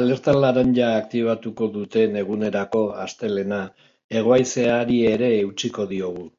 [0.00, 3.62] Alerta laranja aktibatuko duten egunerako, astelehena,
[4.18, 6.30] hego haizeari ere eutsiko diogu.